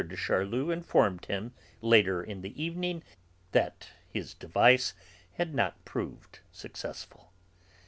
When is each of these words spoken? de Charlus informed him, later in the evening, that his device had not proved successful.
de 0.07 0.15
Charlus 0.17 0.73
informed 0.73 1.27
him, 1.27 1.53
later 1.79 2.23
in 2.23 2.41
the 2.41 2.59
evening, 2.59 3.03
that 3.51 3.89
his 4.09 4.33
device 4.33 4.95
had 5.33 5.53
not 5.53 5.85
proved 5.85 6.39
successful. 6.51 7.31